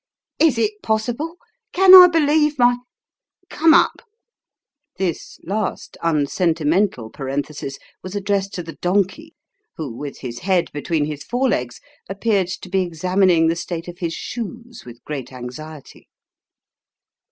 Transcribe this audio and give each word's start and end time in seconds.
"Is 0.39 0.57
it 0.57 0.81
possible! 0.81 1.35
can 1.73 1.93
I 1.93 2.07
believe 2.07 2.57
my 2.57 2.75
Come 3.51 3.75
up!" 3.75 3.97
(This 4.97 5.39
last 5.43 5.95
unsentimental 6.01 7.11
parenthesis 7.11 7.77
was 8.01 8.15
addressed 8.15 8.51
to 8.55 8.63
the 8.63 8.73
donkey, 8.77 9.35
who 9.77 9.95
with 9.95 10.21
his 10.21 10.39
head 10.39 10.71
between 10.71 11.05
his 11.05 11.23
fore 11.23 11.49
legs, 11.49 11.79
appeared 12.09 12.47
to 12.47 12.67
be 12.67 12.81
examining 12.81 13.45
the 13.45 13.55
state 13.55 13.87
of 13.87 13.99
his 13.99 14.15
shoes 14.15 14.85
with 14.87 15.03
great 15.05 15.31
anxiety.) 15.31 16.09